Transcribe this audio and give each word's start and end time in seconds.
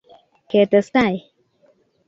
ketestai 0.49 1.13